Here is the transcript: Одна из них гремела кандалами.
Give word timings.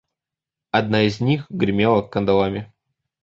Одна 0.71 1.03
из 1.03 1.19
них 1.19 1.45
гремела 1.51 2.01
кандалами. 2.01 2.73